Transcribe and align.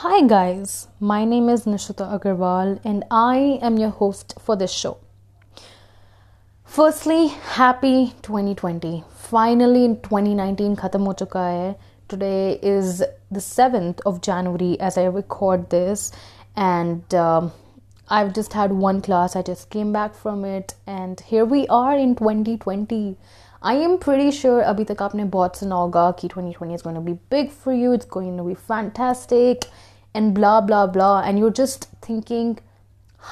Hi, 0.00 0.26
guys. 0.26 0.88
My 1.00 1.24
name 1.24 1.48
is 1.48 1.64
Nishita 1.64 2.06
Agarwal, 2.16 2.80
and 2.84 3.04
I 3.10 3.58
am 3.62 3.78
your 3.78 3.88
host 3.90 4.34
for 4.38 4.54
this 4.54 4.70
show. 4.70 4.98
Firstly, 6.64 7.28
happy 7.28 8.14
2020. 8.22 9.04
Finally, 9.16 9.84
in 9.86 9.96
2019, 10.02 10.76
khatam 10.76 11.06
ho 11.06 11.14
chuka 11.14 11.44
hai. 11.44 11.76
Today 12.08 12.60
is 12.62 12.98
the 13.30 13.40
7th 13.40 14.00
of 14.04 14.20
January 14.20 14.78
as 14.80 14.98
I 14.98 15.06
record 15.06 15.70
this, 15.70 16.12
and 16.54 17.14
um, 17.14 17.50
I've 18.08 18.34
just 18.34 18.52
had 18.52 18.72
one 18.72 19.00
class. 19.00 19.34
I 19.34 19.42
just 19.42 19.70
came 19.70 19.92
back 19.92 20.14
from 20.14 20.44
it, 20.44 20.74
and 20.86 21.18
here 21.20 21.44
we 21.44 21.66
are 21.68 21.96
in 21.96 22.14
2020. 22.14 23.16
I 23.62 23.74
am 23.74 23.98
pretty 23.98 24.30
sure 24.30 24.62
अभी 24.62 24.84
तक 24.84 25.02
आपने 25.02 25.24
बहुत 25.30 25.56
सुना 25.56 25.74
होगा 25.74 26.10
कि 26.20 26.28
2020 26.28 26.74
is 26.74 26.82
going 26.82 26.94
to 26.94 27.00
be 27.00 27.14
big 27.30 27.50
for 27.50 27.72
you, 27.72 27.92
it's 27.92 28.06
going 28.06 28.36
to 28.36 28.44
be 28.44 28.54
fantastic, 28.54 29.64
and 30.13 30.33
blah 30.33 30.61
blah 30.61 30.87
blah. 30.87 31.21
And 31.21 31.39
you're 31.39 31.51
just 31.51 31.89
thinking, 32.01 32.59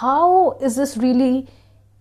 how 0.00 0.52
is 0.60 0.76
this 0.76 0.96
really? 0.96 1.48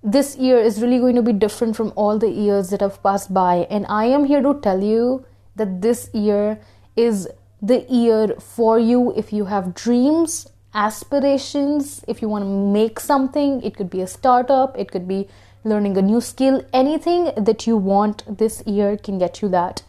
This 0.04 0.36
year 0.38 0.60
is 0.60 0.82
really 0.82 1.00
going 1.00 1.16
to 1.16 1.24
be 1.24 1.34
different 1.34 1.76
from 1.76 1.92
all 1.96 2.20
the 2.20 2.30
years 2.30 2.70
that 2.70 2.82
have 2.82 3.02
passed 3.02 3.34
by. 3.34 3.68
And 3.72 3.88
I 3.90 4.06
am 4.06 4.26
here 4.26 4.42
to 4.42 4.60
tell 4.62 4.84
you 4.84 5.26
that 5.56 5.82
this 5.82 6.10
year 6.14 6.60
is 6.96 7.28
the 7.60 7.80
year 7.90 8.36
for 8.40 8.78
you 8.78 9.14
if 9.16 9.34
you 9.34 9.46
have 9.46 9.74
dreams, 9.74 10.48
aspirations, 10.76 12.06
if 12.08 12.22
you 12.22 12.30
want 12.30 12.44
to 12.44 12.50
make 12.50 13.00
something. 13.00 13.64
It 13.64 13.76
could 13.76 13.90
be 13.90 14.02
a 14.02 14.08
startup, 14.08 14.78
it 14.78 14.92
could 14.92 15.08
be 15.08 15.28
learning 15.64 15.98
a 15.98 16.02
new 16.02 16.22
skill, 16.22 16.64
anything 16.72 17.32
that 17.36 17.66
you 17.66 17.76
want 17.76 18.24
this 18.38 18.62
year 18.68 18.96
can 18.96 19.18
get 19.18 19.42
you 19.42 19.50
that 19.50 19.82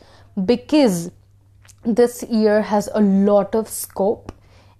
because 0.44 1.10
this 1.84 2.22
year 2.24 2.62
has 2.62 2.88
a 2.94 3.00
lot 3.00 3.54
of 3.54 3.68
scope 3.68 4.32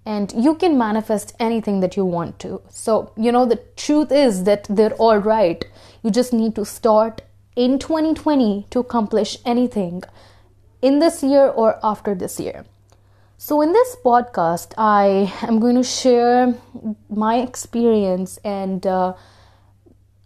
and 0.07 0.33
you 0.37 0.55
can 0.55 0.79
manifest 0.79 1.35
anything 1.41 1.81
that 1.81 1.97
you 1.97 2.05
want 2.05 2.39
to. 2.39 2.63
So, 2.71 3.13
you 3.17 3.33
know, 3.33 3.45
the 3.45 3.61
truth 3.77 4.13
is 4.13 4.45
that 4.45 4.67
they're 4.71 4.95
all 4.95 5.19
right. 5.19 5.65
You 6.03 6.11
just 6.11 6.33
need 6.33 6.55
to 6.55 6.65
start 6.65 7.23
in 7.57 7.81
2020 7.81 8.69
to 8.71 8.79
accomplish 8.79 9.39
anything 9.45 10.05
in 10.81 11.01
this 11.01 11.25
year 11.25 11.49
or 11.49 11.81
after 11.83 12.15
this 12.15 12.39
year. 12.39 12.65
So, 13.37 13.61
in 13.61 13.73
this 13.73 13.97
podcast, 14.05 14.73
I 14.79 15.35
am 15.43 15.59
going 15.59 15.75
to 15.75 15.83
share 15.83 16.55
my 17.11 17.41
experience 17.41 18.39
and 18.45 18.87
uh, 18.87 19.15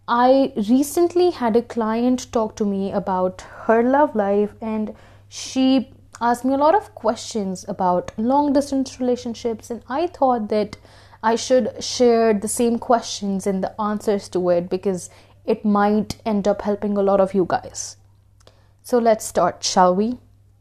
I 0.07 0.53
recently 0.57 1.31
had 1.31 1.57
a 1.57 1.63
client 1.63 2.33
talk 2.33 2.57
to 2.57 2.65
me 2.65 2.91
about 2.91 3.43
her 3.67 3.83
love 3.83 4.17
life, 4.17 4.51
and 4.61 4.93
she 5.29 5.93
asked 6.21 6.45
me 6.45 6.55
a 6.55 6.59
lot 6.59 6.75
of 6.75 6.95
questions 6.95 7.65
about 7.69 8.13
long 8.19 8.53
distance 8.53 9.01
relationships. 9.01 9.71
And 9.71 9.83
I 9.89 10.07
thought 10.07 10.49
that 10.49 10.77
I 11.23 11.37
should 11.37 11.83
share 11.83 12.35
the 12.35 12.49
same 12.49 12.79
questions 12.79 13.47
and 13.47 13.63
the 13.63 13.81
answers 13.81 14.29
to 14.31 14.51
it 14.51 14.69
because 14.69 15.11
it 15.45 15.65
might 15.65 16.21
end 16.25 16.47
up 16.47 16.63
helping 16.63 16.97
a 16.97 17.03
lot 17.03 17.21
of 17.21 17.35
you 17.35 17.47
guys. 17.49 17.97
So 18.83 18.99
let's 18.99 19.25
start, 19.25 19.63
shall 19.63 19.95
we? 19.95 20.19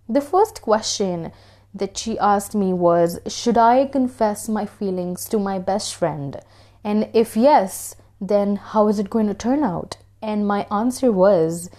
The 0.08 0.22
first 0.22 0.62
question 0.62 1.32
that 1.74 1.98
she 1.98 2.18
asked 2.20 2.56
me 2.56 2.74
was 2.74 3.20
Should 3.28 3.58
I 3.58 3.86
confess 3.86 4.50
my 4.50 4.66
feelings 4.66 5.28
to 5.30 5.40
my 5.40 5.60
best 5.60 5.96
friend? 5.96 6.40
And 6.84 7.10
if 7.14 7.38
yes, 7.38 7.96
then 8.20 8.56
how 8.58 8.88
is 8.88 9.00
it 9.00 9.10
going 9.10 9.28
to 9.28 9.34
turn 9.34 9.64
out? 9.64 9.98
And 10.22 10.48
my 10.48 10.66
answer 10.72 11.12
was 11.12 11.70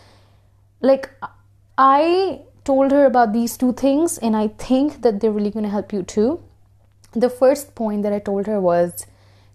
like, 0.80 1.10
I 1.76 2.42
told 2.64 2.90
her 2.90 3.04
about 3.04 3.32
these 3.32 3.56
two 3.56 3.72
things, 3.72 4.18
and 4.18 4.36
I 4.36 4.48
think 4.48 5.02
that 5.02 5.20
they're 5.20 5.32
really 5.32 5.50
going 5.50 5.64
to 5.64 5.70
help 5.70 5.92
you 5.92 6.02
too. 6.02 6.42
The 7.12 7.30
first 7.30 7.74
point 7.74 8.02
that 8.02 8.12
I 8.12 8.18
told 8.18 8.46
her 8.46 8.60
was 8.60 9.06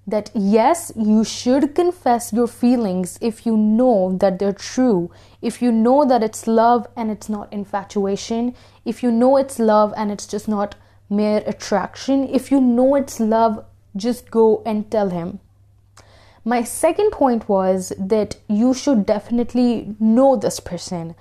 that 0.07 0.29
yes, 0.35 0.91
you 0.95 1.23
should 1.23 1.73
confess 1.73 2.31
your 2.31 2.47
feelings 2.47 3.17
if 3.21 3.45
you 3.45 3.57
know 3.57 4.15
that 4.17 4.37
they're 4.37 4.53
true, 4.53 5.09
if 5.41 5.61
you 5.61 5.71
know 5.71 6.05
that 6.05 6.21
it's 6.21 6.47
love 6.47 6.87
and 6.95 7.09
it's 7.09 7.29
not 7.29 7.51
infatuation, 7.51 8.55
if 8.83 9.01
you 9.01 9.11
know 9.11 9.37
it's 9.37 9.57
love 9.57 9.93
and 9.97 10.11
it's 10.11 10.27
just 10.27 10.47
not 10.47 10.75
mere 11.09 11.41
attraction, 11.47 12.27
if 12.29 12.51
you 12.51 12.61
know 12.61 12.95
it's 12.95 13.19
love, 13.19 13.63
just 13.95 14.29
go 14.29 14.61
and 14.65 14.91
tell 14.91 15.09
him. 15.09 15.39
My 16.43 16.61
second 16.61 17.11
point 17.11 17.49
was 17.49 17.91
that 17.97 18.37
you 18.47 18.75
should 18.75 19.05
definitely 19.07 19.95
know 19.99 20.35
this 20.35 20.59
person. 20.59 21.15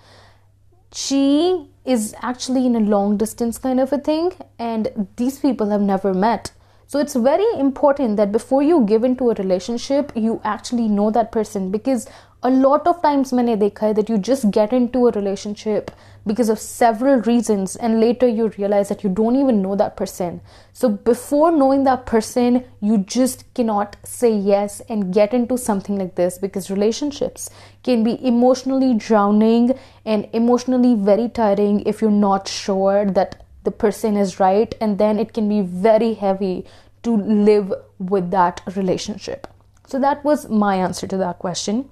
She 0.92 1.70
is 1.84 2.14
actually 2.22 2.66
in 2.66 2.76
a 2.76 2.80
long 2.80 3.16
distance 3.16 3.58
kind 3.58 3.78
of 3.78 3.92
a 3.92 3.98
thing 3.98 4.32
and 4.58 5.08
these 5.16 5.38
people 5.38 5.70
have 5.70 5.80
never 5.80 6.14
met. 6.14 6.52
So 6.86 6.98
it's 6.98 7.14
very 7.14 7.46
important 7.58 8.16
that 8.16 8.32
before 8.32 8.62
you 8.62 8.84
give 8.84 9.04
into 9.04 9.30
a 9.30 9.34
relationship 9.34 10.12
you 10.14 10.40
actually 10.44 10.88
know 10.88 11.10
that 11.10 11.32
person 11.32 11.70
because 11.70 12.08
a 12.42 12.50
lot 12.50 12.86
of 12.86 13.00
times 13.02 13.32
many 13.32 13.56
dekha 13.56 13.94
that 13.94 14.08
you 14.08 14.18
just 14.18 14.50
get 14.50 14.72
into 14.72 15.06
a 15.08 15.12
relationship 15.12 15.90
because 16.26 16.48
of 16.48 16.58
several 16.58 17.20
reasons 17.22 17.76
and 17.76 18.00
later 18.00 18.26
you 18.26 18.48
realize 18.58 18.88
that 18.88 19.04
you 19.04 19.10
don't 19.10 19.36
even 19.36 19.60
know 19.60 19.76
that 19.76 19.96
person. 19.96 20.40
So 20.72 20.88
before 20.88 21.52
knowing 21.52 21.84
that 21.84 22.06
person 22.06 22.64
you 22.80 22.98
just 22.98 23.52
cannot 23.54 23.96
say 24.04 24.30
yes 24.34 24.80
and 24.88 25.12
get 25.12 25.34
into 25.34 25.58
something 25.58 25.98
like 25.98 26.14
this 26.14 26.38
because 26.38 26.70
relationships 26.70 27.50
can 27.82 28.02
be 28.04 28.24
emotionally 28.26 28.94
drowning 28.94 29.78
and 30.04 30.28
emotionally 30.32 30.94
very 30.94 31.28
tiring 31.28 31.80
if 31.80 32.00
you're 32.00 32.10
not 32.10 32.48
sure 32.48 33.04
that 33.10 33.44
the 33.64 33.70
person 33.70 34.16
is 34.16 34.40
right 34.40 34.74
and 34.80 34.98
then 34.98 35.18
it 35.18 35.32
can 35.32 35.48
be 35.48 35.60
very 35.60 36.14
heavy 36.14 36.64
to 37.02 37.16
live 37.16 37.72
with 37.98 38.30
that 38.30 38.62
relationship. 38.76 39.46
So 39.86 39.98
that 39.98 40.24
was 40.24 40.48
my 40.48 40.76
answer 40.76 41.06
to 41.06 41.16
that 41.18 41.38
question. 41.38 41.88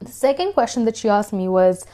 The 0.00 0.12
second 0.12 0.52
question 0.52 0.84
that 0.84 0.96
she 0.96 1.08
asked 1.08 1.32
me 1.32 1.48
was, 1.48 1.84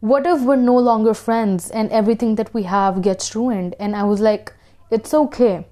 What 0.00 0.28
if 0.28 0.42
we're 0.42 0.54
no 0.54 0.76
longer 0.76 1.12
friends 1.12 1.70
and 1.72 1.90
everything 1.90 2.36
that 2.36 2.54
we 2.54 2.62
have 2.62 3.02
gets 3.02 3.34
ruined? 3.34 3.74
And 3.80 3.96
I 3.96 4.04
was 4.04 4.20
like, 4.20 4.52
It's 4.92 5.12
okay. 5.12 5.66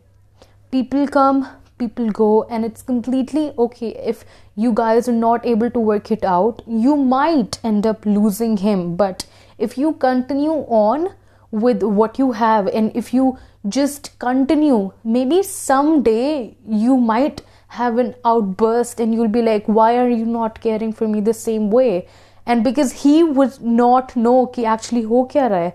People 0.72 1.06
come, 1.06 1.48
people 1.78 2.10
go, 2.10 2.42
and 2.50 2.64
it's 2.64 2.82
completely 2.82 3.52
okay 3.56 3.90
if 3.90 4.24
you 4.56 4.72
guys 4.72 5.08
are 5.08 5.12
not 5.12 5.46
able 5.46 5.70
to 5.70 5.78
work 5.78 6.10
it 6.10 6.24
out. 6.24 6.60
You 6.66 6.96
might 6.96 7.60
end 7.62 7.86
up 7.86 8.04
losing 8.04 8.56
him, 8.56 8.96
but 8.96 9.26
if 9.58 9.78
you 9.78 9.92
continue 9.92 10.66
on 10.66 11.14
with 11.52 11.84
what 11.84 12.18
you 12.18 12.32
have 12.32 12.66
and 12.66 12.90
if 12.96 13.14
you 13.14 13.38
just 13.68 14.18
continue, 14.18 14.92
maybe 15.04 15.44
someday 15.44 16.56
you 16.66 16.96
might 16.96 17.42
have 17.68 17.98
an 17.98 18.14
outburst 18.24 18.98
and 18.98 19.14
you'll 19.14 19.28
be 19.28 19.42
like 19.42 19.66
why 19.66 19.96
are 19.98 20.08
you 20.08 20.24
not 20.24 20.60
caring 20.60 20.92
for 20.92 21.08
me 21.08 21.20
the 21.20 21.34
same 21.34 21.70
way 21.70 22.06
and 22.45 22.63
because 22.63 22.91
he 23.03 23.23
would 23.23 23.59
not 23.61 24.15
know 24.15 24.37
कि 24.55 24.63
actually 24.75 25.03
हो 25.05 25.23
क्या 25.31 25.47
रहा 25.47 25.59
है 25.59 25.73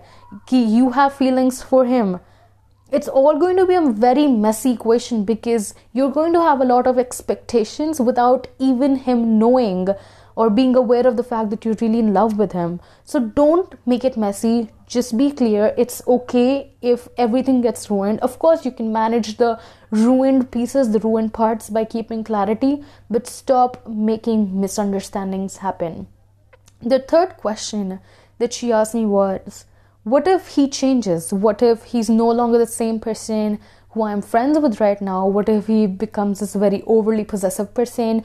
कि 0.49 0.65
you 0.77 0.89
have 0.91 1.13
feelings 1.13 1.61
for 1.61 1.85
him 1.85 2.19
it's 2.89 3.09
all 3.09 3.37
going 3.37 3.57
to 3.57 3.65
be 3.65 3.75
a 3.75 3.81
very 3.81 4.27
messy 4.27 4.71
equation 4.71 5.23
because 5.25 5.73
you're 5.91 6.11
going 6.11 6.31
to 6.33 6.41
have 6.41 6.61
a 6.61 6.65
lot 6.65 6.87
of 6.87 6.97
expectations 6.97 7.99
without 7.99 8.47
even 8.59 8.95
him 9.07 9.37
knowing 9.39 9.89
or 10.37 10.49
being 10.49 10.75
aware 10.75 11.05
of 11.05 11.17
the 11.17 11.23
fact 11.23 11.49
that 11.49 11.65
you're 11.65 11.75
really 11.81 11.99
in 11.99 12.13
love 12.13 12.37
with 12.37 12.51
him. 12.51 12.79
So 13.03 13.19
don't 13.19 13.73
make 13.87 14.05
it 14.05 14.15
messy. 14.15 14.69
Just 14.85 15.17
be 15.17 15.31
clear. 15.31 15.73
It's 15.77 16.01
okay 16.07 16.71
if 16.81 17.07
everything 17.17 17.61
gets 17.61 17.89
ruined. 17.89 18.19
Of 18.19 18.37
course, 18.37 18.63
you 18.63 18.71
can 18.71 18.93
manage 18.93 19.37
the 19.37 19.59
ruined 19.89 20.51
pieces, 20.51 20.91
the 20.91 20.99
ruined 20.99 21.33
parts 21.33 21.69
by 21.71 21.85
keeping 21.85 22.23
clarity, 22.23 22.83
but 23.09 23.25
stop 23.25 23.85
making 23.87 24.61
misunderstandings 24.61 25.57
happen. 25.57 26.07
The 26.82 26.98
third 26.98 27.36
question 27.36 28.00
that 28.38 28.52
she 28.52 28.72
asked 28.72 28.94
me 28.94 29.06
was 29.06 29.64
what 30.04 30.26
if 30.26 30.48
he 30.48 30.68
changes? 30.68 31.32
What 31.32 31.62
if 31.62 31.84
he's 31.84 32.10
no 32.10 32.28
longer 32.30 32.58
the 32.58 32.66
same 32.66 32.98
person 32.98 33.60
who 33.90 34.02
I'm 34.02 34.20
friends 34.20 34.58
with 34.58 34.80
right 34.80 35.00
now? 35.00 35.26
What 35.26 35.48
if 35.48 35.68
he 35.68 35.86
becomes 35.86 36.40
this 36.40 36.54
very 36.54 36.82
overly 36.86 37.24
possessive 37.24 37.72
person? 37.72 38.24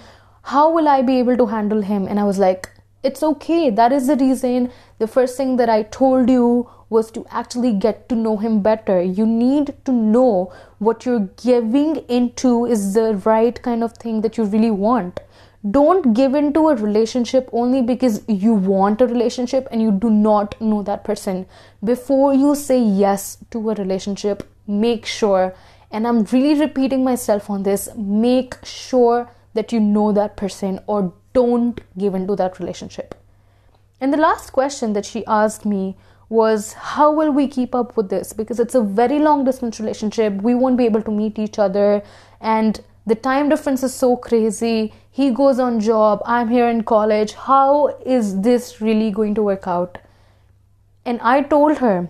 how 0.51 0.71
will 0.71 0.87
I 0.87 1.01
be 1.01 1.19
able 1.19 1.35
to 1.35 1.45
handle 1.47 1.81
him? 1.81 2.07
And 2.07 2.21
I 2.21 2.23
was 2.23 2.39
like, 2.39 2.69
it's 3.03 3.21
okay. 3.21 3.69
That 3.69 3.91
is 3.91 4.07
the 4.07 4.15
reason. 4.15 4.71
The 4.97 5.07
first 5.07 5.35
thing 5.35 5.57
that 5.57 5.69
I 5.69 5.83
told 5.83 6.29
you 6.29 6.69
was 6.89 7.11
to 7.11 7.25
actually 7.29 7.73
get 7.73 8.07
to 8.07 8.15
know 8.15 8.37
him 8.37 8.61
better. 8.61 9.01
You 9.01 9.25
need 9.25 9.73
to 9.83 9.91
know 9.91 10.53
what 10.79 11.05
you're 11.05 11.27
giving 11.43 11.97
into 12.19 12.65
is 12.65 12.93
the 12.93 13.15
right 13.25 13.61
kind 13.61 13.83
of 13.83 13.97
thing 13.97 14.21
that 14.21 14.37
you 14.37 14.45
really 14.45 14.71
want. 14.71 15.19
Don't 15.69 16.13
give 16.13 16.35
into 16.35 16.69
a 16.69 16.75
relationship 16.75 17.49
only 17.51 17.81
because 17.81 18.23
you 18.27 18.53
want 18.53 19.01
a 19.01 19.07
relationship 19.07 19.67
and 19.71 19.81
you 19.81 19.91
do 19.91 20.09
not 20.09 20.59
know 20.61 20.83
that 20.83 21.03
person. 21.03 21.45
Before 21.83 22.33
you 22.33 22.55
say 22.55 22.79
yes 22.79 23.37
to 23.51 23.69
a 23.71 23.73
relationship, 23.73 24.47
make 24.67 25.05
sure, 25.05 25.55
and 25.91 26.07
I'm 26.07 26.23
really 26.25 26.59
repeating 26.59 27.03
myself 27.03 27.49
on 27.49 27.63
this, 27.63 27.89
make 27.95 28.55
sure 28.63 29.29
that 29.53 29.71
you 29.71 29.79
know 29.79 30.11
that 30.11 30.37
person 30.37 30.79
or 30.85 31.13
don't 31.33 31.81
give 31.97 32.13
into 32.13 32.35
that 32.35 32.59
relationship. 32.59 33.15
And 33.99 34.13
the 34.13 34.17
last 34.17 34.51
question 34.51 34.93
that 34.93 35.05
she 35.05 35.25
asked 35.25 35.65
me 35.65 35.97
was 36.29 36.73
how 36.73 37.11
will 37.11 37.31
we 37.31 37.47
keep 37.47 37.73
up 37.73 37.95
with 37.95 38.09
this 38.09 38.33
because 38.33 38.59
it's 38.59 38.75
a 38.75 38.81
very 38.81 39.17
long 39.17 39.45
distance 39.45 39.79
relationship 39.79 40.33
we 40.41 40.53
won't 40.53 40.77
be 40.77 40.85
able 40.85 41.01
to 41.01 41.09
meet 41.09 41.39
each 41.39 41.57
other 41.57 42.03
and 42.41 42.81
the 43.07 43.15
time 43.15 43.47
difference 43.47 43.83
is 43.83 43.93
so 43.93 44.17
crazy. 44.17 44.93
He 45.09 45.31
goes 45.31 45.59
on 45.59 45.79
job. 45.79 46.21
I'm 46.25 46.49
here 46.49 46.67
in 46.67 46.83
college. 46.83 47.33
How 47.33 47.97
is 48.05 48.41
this 48.41 48.81
really 48.81 49.11
going 49.11 49.33
to 49.35 49.43
work 49.43 49.65
out? 49.65 49.97
And 51.05 51.21
i 51.21 51.41
told 51.41 51.77
her 51.77 52.09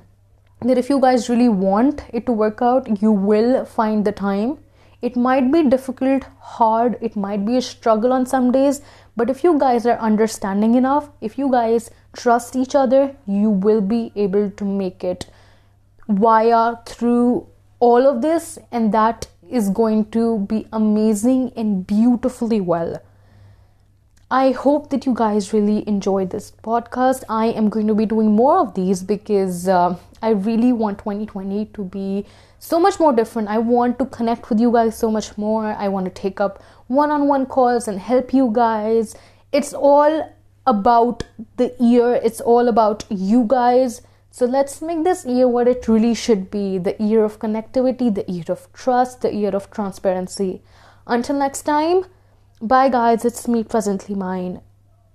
that 0.62 0.80
if 0.82 0.90
you 0.90 1.00
guys 1.00 1.30
really 1.30 1.50
want 1.50 2.02
it 2.12 2.26
to 2.26 2.32
work 2.32 2.64
out 2.64 2.88
you 3.02 3.12
will 3.12 3.64
find 3.64 4.06
the 4.06 4.12
time. 4.12 4.58
It 5.04 5.16
might 5.16 5.52
be 5.52 5.62
difficult 5.70 6.24
hard. 6.40 6.98
It 7.00 7.16
might 7.16 7.46
be 7.46 7.58
a 7.58 7.62
struggle 7.62 8.12
on 8.12 8.26
some 8.26 8.52
days. 8.52 8.82
But 9.16 9.30
if 9.30 9.44
you 9.44 9.60
guys 9.60 9.86
are 9.86 10.00
understanding 10.00 10.74
enough 10.74 11.10
if 11.22 11.38
you 11.38 11.52
guys 11.52 11.92
trust 12.14 12.56
each 12.56 12.74
other, 12.74 13.16
you 13.28 13.52
will 13.52 13.82
be 13.82 14.12
able 14.16 14.50
to 14.50 14.66
make 14.66 15.04
it. 15.04 15.30
Via 16.10 16.78
through 16.88 17.46
all 17.80 18.08
of 18.08 18.22
this, 18.24 18.58
and 18.72 18.92
that 18.92 19.28
is 19.50 19.70
going 19.70 20.10
to 20.12 20.40
be 20.40 20.68
amazing 20.72 21.52
and 21.56 21.86
beautifully 21.86 22.62
well. 22.62 23.02
I 24.30 24.52
hope 24.52 24.90
that 24.90 25.06
you 25.06 25.14
guys 25.14 25.54
really 25.54 25.88
enjoyed 25.88 26.32
this 26.32 26.52
podcast. 26.52 27.24
I 27.30 27.46
am 27.48 27.70
going 27.70 27.88
to 27.88 27.96
be 27.96 28.06
doing 28.06 28.36
more 28.36 28.60
of 28.60 28.74
these 28.74 29.02
because 29.02 29.70
uh, 29.70 29.96
I 30.22 30.32
really 30.32 30.74
want 30.74 30.98
2020 31.00 31.66
to 31.68 31.84
be 31.86 32.26
so 32.60 32.78
much 32.78 33.00
more 33.00 33.14
different. 33.14 33.48
I 33.48 33.60
want 33.60 33.98
to 34.00 34.06
connect 34.06 34.50
with 34.50 34.60
you 34.60 34.70
guys 34.70 34.98
so 34.98 35.10
much 35.10 35.38
more. 35.38 35.68
I 35.68 35.88
want 35.88 36.06
to 36.08 36.12
take 36.12 36.42
up 36.42 36.62
one 36.88 37.10
on 37.10 37.28
one 37.28 37.46
calls 37.46 37.88
and 37.88 38.00
help 38.00 38.34
you 38.34 38.50
guys. 38.52 39.16
It's 39.54 39.74
all 39.74 40.30
about 40.66 41.24
the 41.56 41.74
year, 41.80 42.16
it's 42.16 42.42
all 42.42 42.68
about 42.68 43.06
you 43.10 43.46
guys. 43.48 44.02
So 44.30 44.46
let's 44.46 44.82
make 44.82 45.04
this 45.04 45.26
year 45.26 45.48
what 45.48 45.68
it 45.68 45.88
really 45.88 46.14
should 46.14 46.52
be 46.52 46.78
the 46.78 46.96
year 47.00 47.24
of 47.24 47.40
connectivity, 47.40 48.14
the 48.14 48.32
year 48.32 48.46
of 48.50 48.72
trust, 48.74 49.22
the 49.22 49.34
year 49.34 49.56
of 49.56 49.72
transparency. 49.72 50.62
Until 51.08 51.38
next 51.38 51.64
time, 51.64 52.06
bye 52.62 52.90
guys, 52.90 53.26
it's 53.26 53.48
me, 53.48 53.64
Presently 53.64 54.16
Mine. 54.16 54.62